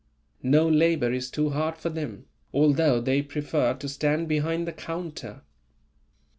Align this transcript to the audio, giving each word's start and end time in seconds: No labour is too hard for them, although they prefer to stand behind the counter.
No 0.41 0.67
labour 0.67 1.13
is 1.13 1.29
too 1.29 1.51
hard 1.51 1.77
for 1.77 1.89
them, 1.91 2.25
although 2.55 2.99
they 2.99 3.21
prefer 3.21 3.75
to 3.75 3.87
stand 3.87 4.27
behind 4.27 4.67
the 4.67 4.73
counter. 4.73 5.43